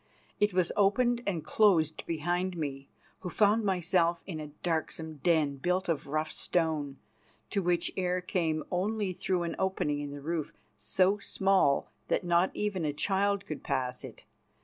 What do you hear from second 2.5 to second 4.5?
me, who found myself in a